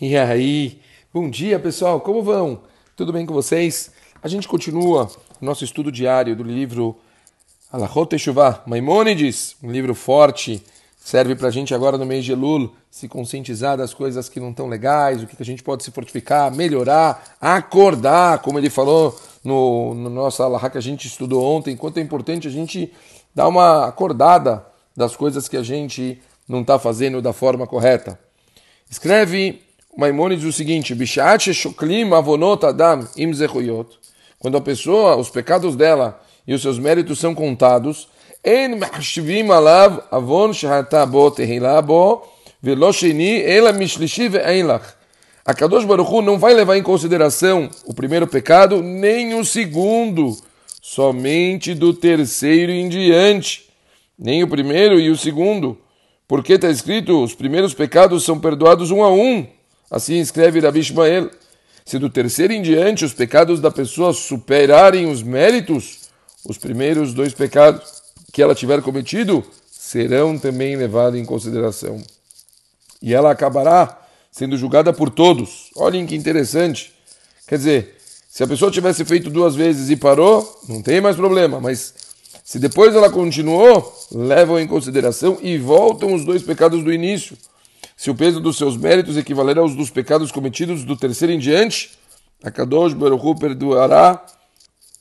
E 0.00 0.16
aí? 0.16 0.80
Bom 1.12 1.28
dia, 1.28 1.58
pessoal. 1.58 2.00
Como 2.00 2.22
vão? 2.22 2.60
Tudo 2.94 3.12
bem 3.12 3.26
com 3.26 3.34
vocês? 3.34 3.90
A 4.22 4.28
gente 4.28 4.46
continua 4.46 5.10
nosso 5.40 5.64
estudo 5.64 5.90
diário 5.90 6.36
do 6.36 6.44
livro 6.44 6.96
Alachot 7.72 8.10
Teshuvah, 8.10 8.62
Maimônides, 8.64 9.56
um 9.60 9.72
livro 9.72 9.96
forte, 9.96 10.62
serve 10.96 11.34
para 11.34 11.48
a 11.48 11.50
gente 11.50 11.74
agora 11.74 11.98
no 11.98 12.06
mês 12.06 12.24
de 12.24 12.30
Elul 12.30 12.72
se 12.88 13.08
conscientizar 13.08 13.76
das 13.76 13.92
coisas 13.92 14.28
que 14.28 14.38
não 14.38 14.50
estão 14.50 14.68
legais, 14.68 15.20
o 15.20 15.26
que 15.26 15.34
a 15.36 15.44
gente 15.44 15.64
pode 15.64 15.82
se 15.82 15.90
fortificar, 15.90 16.54
melhorar, 16.54 17.36
acordar, 17.40 18.38
como 18.38 18.56
ele 18.56 18.70
falou 18.70 19.18
no, 19.42 19.94
no 19.94 20.08
nosso 20.08 20.40
Alahá 20.44 20.70
que 20.70 20.78
a 20.78 20.80
gente 20.80 21.08
estudou 21.08 21.44
ontem, 21.44 21.76
quanto 21.76 21.98
é 21.98 22.00
importante 22.00 22.46
a 22.46 22.52
gente 22.52 22.92
dar 23.34 23.48
uma 23.48 23.88
acordada 23.88 24.64
das 24.96 25.16
coisas 25.16 25.48
que 25.48 25.56
a 25.56 25.62
gente 25.64 26.22
não 26.48 26.60
está 26.60 26.78
fazendo 26.78 27.20
da 27.20 27.32
forma 27.32 27.66
correta. 27.66 28.16
Escreve 28.88 29.66
Maimônides 29.98 30.44
o 30.44 30.52
seguinte: 30.52 30.94
shoklim 31.52 32.08
adam 32.14 33.08
Quando 34.38 34.56
a 34.56 34.60
pessoa, 34.60 35.16
os 35.16 35.28
pecados 35.28 35.74
dela 35.74 36.22
e 36.46 36.54
os 36.54 36.62
seus 36.62 36.78
méritos 36.78 37.18
são 37.18 37.34
contados. 37.34 38.06
A 45.44 45.54
Kadosh 45.54 45.84
Baruch 45.84 46.12
Hu 46.12 46.22
não 46.22 46.38
vai 46.38 46.54
levar 46.54 46.76
em 46.76 46.82
consideração 46.84 47.68
o 47.84 47.92
primeiro 47.92 48.28
pecado, 48.28 48.80
nem 48.80 49.34
o 49.34 49.44
segundo, 49.44 50.36
somente 50.80 51.74
do 51.74 51.92
terceiro 51.92 52.70
em 52.70 52.88
diante. 52.88 53.68
Nem 54.16 54.44
o 54.44 54.48
primeiro 54.48 55.00
e 55.00 55.10
o 55.10 55.16
segundo. 55.16 55.76
Porque 56.28 56.52
está 56.52 56.70
escrito, 56.70 57.20
os 57.20 57.34
primeiros 57.34 57.74
pecados 57.74 58.22
são 58.24 58.38
perdoados 58.38 58.92
um 58.92 59.02
a 59.02 59.10
um. 59.10 59.57
Assim 59.90 60.18
escreve 60.18 60.60
Rabi 60.60 60.80
Ishmael. 60.80 61.30
Se 61.84 61.98
do 61.98 62.10
terceiro 62.10 62.52
em 62.52 62.60
diante 62.60 63.04
os 63.04 63.14
pecados 63.14 63.60
da 63.60 63.70
pessoa 63.70 64.12
superarem 64.12 65.10
os 65.10 65.22
méritos, 65.22 66.00
os 66.44 66.58
primeiros 66.58 67.14
dois 67.14 67.32
pecados 67.32 68.02
que 68.32 68.42
ela 68.42 68.54
tiver 68.54 68.82
cometido 68.82 69.44
serão 69.70 70.38
também 70.38 70.76
levados 70.76 71.18
em 71.18 71.24
consideração. 71.24 72.02
E 73.00 73.14
ela 73.14 73.30
acabará 73.30 73.98
sendo 74.30 74.56
julgada 74.56 74.92
por 74.92 75.08
todos. 75.08 75.70
Olhem 75.74 76.06
que 76.06 76.14
interessante. 76.14 76.92
Quer 77.46 77.56
dizer, 77.56 77.96
se 78.28 78.42
a 78.42 78.46
pessoa 78.46 78.70
tivesse 78.70 79.04
feito 79.04 79.30
duas 79.30 79.56
vezes 79.56 79.88
e 79.88 79.96
parou, 79.96 80.60
não 80.68 80.82
tem 80.82 81.00
mais 81.00 81.16
problema, 81.16 81.58
mas 81.58 81.94
se 82.44 82.58
depois 82.58 82.94
ela 82.94 83.10
continuou, 83.10 83.92
levam 84.12 84.60
em 84.60 84.66
consideração 84.66 85.38
e 85.42 85.58
voltam 85.58 86.14
os 86.14 86.24
dois 86.24 86.42
pecados 86.42 86.84
do 86.84 86.92
início. 86.92 87.36
Se 87.98 88.12
o 88.12 88.14
peso 88.14 88.38
dos 88.38 88.56
seus 88.56 88.76
méritos 88.76 89.16
equivaler 89.16 89.58
aos 89.58 89.74
dos 89.74 89.90
pecados 89.90 90.30
cometidos 90.30 90.84
do 90.84 90.96
terceiro 90.96 91.32
em 91.32 91.38
diante, 91.38 91.98
a 92.44 92.48
Kadosh 92.48 92.94
Baruch 92.94 93.40
perdoará 93.40 94.24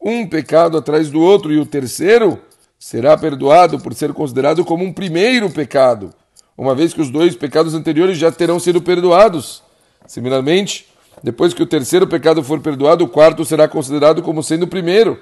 um 0.00 0.24
pecado 0.28 0.78
atrás 0.78 1.10
do 1.10 1.20
outro 1.20 1.52
e 1.52 1.58
o 1.58 1.66
terceiro 1.66 2.40
será 2.78 3.18
perdoado 3.18 3.80
por 3.80 3.92
ser 3.94 4.12
considerado 4.12 4.64
como 4.64 4.84
um 4.84 4.92
primeiro 4.92 5.50
pecado, 5.50 6.14
uma 6.56 6.72
vez 6.72 6.94
que 6.94 7.00
os 7.00 7.10
dois 7.10 7.34
pecados 7.34 7.74
anteriores 7.74 8.16
já 8.16 8.30
terão 8.30 8.60
sido 8.60 8.80
perdoados. 8.80 9.60
Similarmente, 10.06 10.86
depois 11.20 11.52
que 11.52 11.64
o 11.64 11.66
terceiro 11.66 12.06
pecado 12.06 12.44
for 12.44 12.60
perdoado, 12.60 13.02
o 13.02 13.08
quarto 13.08 13.44
será 13.44 13.66
considerado 13.66 14.22
como 14.22 14.40
sendo 14.40 14.66
o 14.66 14.68
primeiro. 14.68 15.20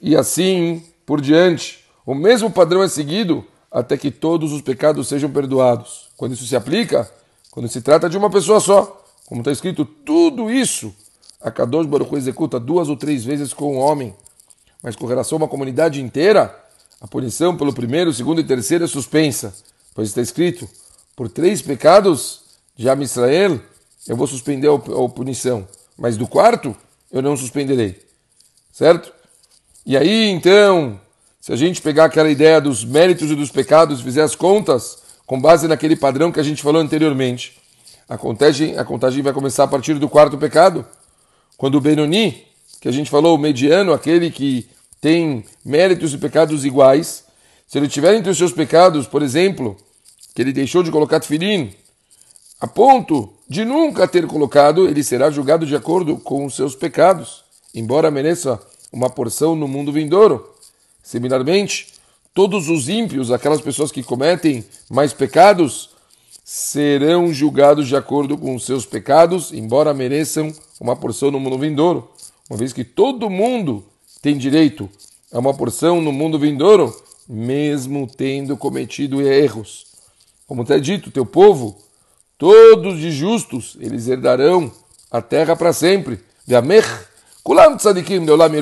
E 0.00 0.14
assim 0.14 0.84
por 1.04 1.20
diante. 1.20 1.80
O 2.06 2.14
mesmo 2.14 2.48
padrão 2.48 2.80
é 2.80 2.86
seguido 2.86 3.44
até 3.72 3.96
que 3.96 4.10
todos 4.10 4.52
os 4.52 4.60
pecados 4.60 5.08
sejam 5.08 5.30
perdoados. 5.30 6.08
Quando 6.16 6.34
isso 6.34 6.46
se 6.46 6.54
aplica, 6.54 7.10
quando 7.50 7.68
se 7.68 7.80
trata 7.80 8.08
de 8.08 8.16
uma 8.16 8.28
pessoa 8.28 8.60
só, 8.60 9.04
como 9.26 9.40
está 9.40 9.50
escrito, 9.50 9.84
tudo 9.84 10.50
isso 10.50 10.94
a 11.42 11.50
Kadosh 11.50 11.86
Baruch 11.86 12.14
executa 12.14 12.60
duas 12.60 12.88
ou 12.88 12.96
três 12.96 13.24
vezes 13.24 13.52
com 13.52 13.76
o 13.76 13.78
homem. 13.78 14.14
Mas 14.82 14.94
com 14.94 15.06
relação 15.06 15.36
a 15.36 15.42
uma 15.42 15.48
comunidade 15.48 16.00
inteira, 16.00 16.56
a 17.00 17.08
punição 17.08 17.56
pelo 17.56 17.72
primeiro, 17.72 18.12
segundo 18.12 18.40
e 18.40 18.44
terceiro 18.44 18.84
é 18.84 18.86
suspensa, 18.86 19.54
pois 19.94 20.08
está 20.08 20.20
escrito, 20.20 20.68
por 21.16 21.28
três 21.28 21.60
pecados 21.60 22.42
de 22.76 22.88
Am 22.88 23.02
Israel, 23.02 23.60
eu 24.06 24.16
vou 24.16 24.26
suspender 24.26 24.68
a 24.68 25.08
punição, 25.08 25.66
mas 25.96 26.16
do 26.16 26.28
quarto 26.28 26.76
eu 27.10 27.20
não 27.20 27.36
suspenderei. 27.36 28.00
Certo? 28.72 29.12
E 29.84 29.96
aí, 29.96 30.30
então, 30.30 31.00
se 31.42 31.52
a 31.52 31.56
gente 31.56 31.82
pegar 31.82 32.04
aquela 32.04 32.30
ideia 32.30 32.60
dos 32.60 32.84
méritos 32.84 33.28
e 33.28 33.34
dos 33.34 33.50
pecados 33.50 34.00
fizer 34.00 34.22
as 34.22 34.36
contas, 34.36 34.98
com 35.26 35.40
base 35.40 35.66
naquele 35.66 35.96
padrão 35.96 36.30
que 36.30 36.38
a 36.38 36.42
gente 36.42 36.62
falou 36.62 36.80
anteriormente, 36.80 37.58
a 38.08 38.16
contagem, 38.16 38.78
a 38.78 38.84
contagem 38.84 39.24
vai 39.24 39.32
começar 39.32 39.64
a 39.64 39.66
partir 39.66 39.94
do 39.94 40.08
quarto 40.08 40.38
pecado. 40.38 40.86
Quando 41.56 41.74
o 41.74 41.80
Benoni, 41.80 42.44
que 42.80 42.86
a 42.86 42.92
gente 42.92 43.10
falou, 43.10 43.34
o 43.34 43.38
mediano, 43.38 43.92
aquele 43.92 44.30
que 44.30 44.68
tem 45.00 45.44
méritos 45.64 46.14
e 46.14 46.18
pecados 46.18 46.64
iguais, 46.64 47.24
se 47.66 47.76
ele 47.76 47.88
tiver 47.88 48.14
entre 48.14 48.30
os 48.30 48.38
seus 48.38 48.52
pecados, 48.52 49.08
por 49.08 49.20
exemplo, 49.20 49.76
que 50.36 50.42
ele 50.42 50.52
deixou 50.52 50.84
de 50.84 50.92
colocar 50.92 51.18
tefilim, 51.18 51.74
a 52.60 52.68
ponto 52.68 53.32
de 53.48 53.64
nunca 53.64 54.06
ter 54.06 54.28
colocado, 54.28 54.86
ele 54.86 55.02
será 55.02 55.28
julgado 55.28 55.66
de 55.66 55.74
acordo 55.74 56.18
com 56.18 56.46
os 56.46 56.54
seus 56.54 56.76
pecados, 56.76 57.42
embora 57.74 58.12
mereça 58.12 58.60
uma 58.92 59.10
porção 59.10 59.56
no 59.56 59.66
mundo 59.66 59.90
vindouro. 59.90 60.51
Similarmente, 61.02 61.88
todos 62.32 62.68
os 62.68 62.88
ímpios, 62.88 63.30
aquelas 63.30 63.60
pessoas 63.60 63.90
que 63.90 64.02
cometem 64.02 64.64
mais 64.90 65.12
pecados, 65.12 65.90
serão 66.44 67.32
julgados 67.32 67.88
de 67.88 67.96
acordo 67.96 68.36
com 68.36 68.54
os 68.54 68.64
seus 68.64 68.84
pecados, 68.84 69.52
embora 69.52 69.94
mereçam 69.94 70.52
uma 70.80 70.96
porção 70.96 71.30
no 71.30 71.40
mundo 71.40 71.58
vindouro. 71.58 72.10
Uma 72.48 72.58
vez 72.58 72.72
que 72.72 72.84
todo 72.84 73.30
mundo 73.30 73.84
tem 74.20 74.36
direito 74.36 74.88
a 75.32 75.38
uma 75.38 75.54
porção 75.54 76.00
no 76.00 76.12
mundo 76.12 76.38
vindouro, 76.38 76.94
mesmo 77.28 78.06
tendo 78.06 78.56
cometido 78.56 79.22
erros. 79.22 79.86
Como 80.46 80.62
está 80.62 80.78
dito, 80.78 81.10
teu 81.10 81.24
povo, 81.24 81.78
todos 82.36 82.98
de 82.98 83.10
justos, 83.10 83.76
eles 83.80 84.08
herdarão 84.08 84.70
a 85.10 85.22
terra 85.22 85.56
para 85.56 85.72
sempre. 85.72 86.20
Kulam 87.42 87.76
tzadikim 87.76 88.24
de 88.24 88.30
olam 88.30 88.52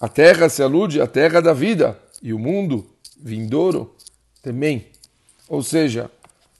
a 0.00 0.08
terra 0.08 0.48
se 0.48 0.62
alude 0.62 0.98
à 1.00 1.06
terra 1.06 1.40
da 1.42 1.52
vida 1.52 2.00
e 2.22 2.32
o 2.32 2.38
mundo 2.38 2.86
vindouro 3.20 3.90
também. 4.42 4.86
Ou 5.46 5.62
seja, 5.62 6.10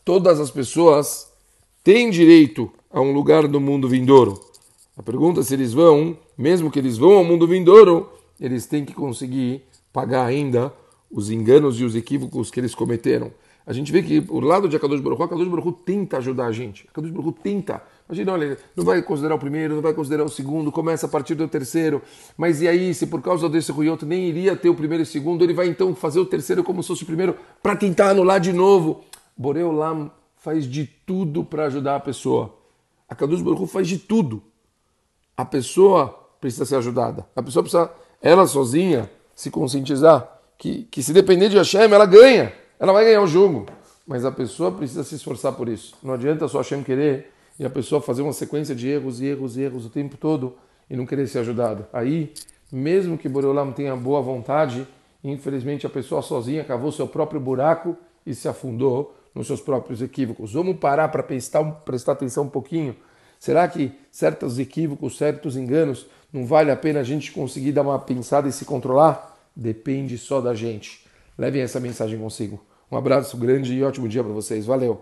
todas 0.04 0.38
as 0.38 0.50
pessoas 0.50 1.32
têm 1.82 2.10
direito 2.10 2.70
a 2.90 3.00
um 3.00 3.12
lugar 3.12 3.48
no 3.48 3.58
mundo 3.58 3.88
vindouro. 3.88 4.38
A 4.94 5.02
pergunta 5.02 5.40
é 5.40 5.42
se 5.42 5.54
eles 5.54 5.72
vão, 5.72 6.18
mesmo 6.36 6.70
que 6.70 6.78
eles 6.78 6.98
vão 6.98 7.12
ao 7.12 7.24
mundo 7.24 7.46
vindouro, 7.46 8.12
eles 8.38 8.66
têm 8.66 8.84
que 8.84 8.92
conseguir 8.92 9.62
pagar 9.90 10.26
ainda 10.26 10.70
os 11.10 11.30
enganos 11.30 11.80
e 11.80 11.84
os 11.84 11.96
equívocos 11.96 12.50
que 12.50 12.60
eles 12.60 12.74
cometeram. 12.74 13.32
A 13.66 13.72
gente 13.72 13.90
vê 13.90 14.02
que 14.02 14.22
o 14.28 14.40
lado 14.40 14.68
de 14.68 14.76
Akadosh 14.76 15.00
Baruch 15.00 15.22
Akadosh 15.22 15.48
Baruch 15.48 15.72
tenta 15.84 16.18
ajudar 16.18 16.46
a 16.46 16.52
gente. 16.52 16.86
Akadosh 16.90 17.10
Baruch 17.10 17.38
tenta. 17.42 17.82
Imagina, 18.10 18.32
olha, 18.32 18.58
não 18.74 18.84
vai 18.84 19.00
considerar 19.02 19.36
o 19.36 19.38
primeiro, 19.38 19.76
não 19.76 19.82
vai 19.82 19.94
considerar 19.94 20.24
o 20.24 20.28
segundo, 20.28 20.72
começa 20.72 21.06
a 21.06 21.08
partir 21.08 21.36
do 21.36 21.46
terceiro. 21.46 22.02
Mas 22.36 22.60
e 22.60 22.66
aí, 22.66 22.92
se 22.92 23.06
por 23.06 23.22
causa 23.22 23.48
desse 23.48 23.70
ruioto 23.70 24.04
nem 24.04 24.28
iria 24.28 24.56
ter 24.56 24.68
o 24.68 24.74
primeiro 24.74 25.02
e 25.02 25.04
o 25.04 25.06
segundo, 25.06 25.44
ele 25.44 25.54
vai 25.54 25.68
então 25.68 25.94
fazer 25.94 26.18
o 26.18 26.26
terceiro 26.26 26.64
como 26.64 26.82
se 26.82 26.88
fosse 26.88 27.04
o 27.04 27.06
primeiro 27.06 27.36
para 27.62 27.76
tentar 27.76 28.10
anular 28.10 28.40
de 28.40 28.52
novo. 28.52 29.04
Boreu 29.36 29.70
Lam 29.70 30.10
faz 30.34 30.64
de 30.66 30.86
tudo 31.06 31.44
para 31.44 31.66
ajudar 31.66 31.94
a 31.94 32.00
pessoa. 32.00 32.52
Akadosh 33.08 33.42
Baruch 33.42 33.62
Hu 33.62 33.66
faz 33.68 33.86
de 33.86 33.98
tudo. 33.98 34.42
A 35.36 35.44
pessoa 35.44 36.08
precisa 36.40 36.66
ser 36.66 36.76
ajudada. 36.76 37.24
A 37.36 37.42
pessoa 37.44 37.62
precisa, 37.62 37.92
ela 38.20 38.44
sozinha, 38.44 39.08
se 39.36 39.52
conscientizar 39.52 40.36
que, 40.58 40.82
que 40.90 41.00
se 41.00 41.12
depender 41.12 41.48
de 41.48 41.56
Hashem, 41.58 41.82
ela 41.82 42.06
ganha. 42.06 42.52
Ela 42.80 42.92
vai 42.92 43.04
ganhar 43.04 43.22
o 43.22 43.26
jogo. 43.28 43.66
Mas 44.04 44.24
a 44.24 44.32
pessoa 44.32 44.72
precisa 44.72 45.04
se 45.04 45.14
esforçar 45.14 45.52
por 45.52 45.68
isso. 45.68 45.94
Não 46.02 46.14
adianta 46.14 46.48
só 46.48 46.58
Hashem 46.58 46.82
querer 46.82 47.38
e 47.60 47.66
a 47.66 47.68
pessoa 47.68 48.00
fazer 48.00 48.22
uma 48.22 48.32
sequência 48.32 48.74
de 48.74 48.88
erros 48.88 49.20
e 49.20 49.26
erros 49.26 49.58
e 49.58 49.60
erros 49.60 49.84
o 49.84 49.90
tempo 49.90 50.16
todo 50.16 50.56
e 50.88 50.96
não 50.96 51.04
querer 51.04 51.26
ser 51.26 51.40
ajudado. 51.40 51.86
Aí, 51.92 52.32
mesmo 52.72 53.18
que 53.18 53.28
Boreolam 53.28 53.70
tenha 53.70 53.94
boa 53.94 54.22
vontade, 54.22 54.88
infelizmente 55.22 55.86
a 55.86 55.90
pessoa 55.90 56.22
sozinha 56.22 56.64
cavou 56.64 56.90
seu 56.90 57.06
próprio 57.06 57.38
buraco 57.38 57.94
e 58.24 58.34
se 58.34 58.48
afundou 58.48 59.14
nos 59.34 59.46
seus 59.46 59.60
próprios 59.60 60.00
equívocos. 60.00 60.54
Vamos 60.54 60.78
parar 60.78 61.08
para 61.08 61.22
prestar, 61.22 61.62
prestar 61.84 62.12
atenção 62.12 62.44
um 62.44 62.48
pouquinho. 62.48 62.96
Será 63.38 63.68
que 63.68 63.92
certos 64.10 64.58
equívocos, 64.58 65.18
certos 65.18 65.54
enganos, 65.54 66.06
não 66.32 66.46
vale 66.46 66.70
a 66.70 66.76
pena 66.76 67.00
a 67.00 67.04
gente 67.04 67.30
conseguir 67.30 67.72
dar 67.72 67.82
uma 67.82 67.98
pensada 67.98 68.48
e 68.48 68.52
se 68.52 68.64
controlar? 68.64 69.38
Depende 69.54 70.16
só 70.16 70.40
da 70.40 70.54
gente. 70.54 71.04
Levem 71.36 71.60
essa 71.60 71.78
mensagem 71.78 72.18
consigo. 72.18 72.58
Um 72.90 72.96
abraço 72.96 73.36
grande 73.36 73.74
e 73.74 73.84
ótimo 73.84 74.08
dia 74.08 74.24
para 74.24 74.32
vocês. 74.32 74.64
Valeu! 74.64 74.98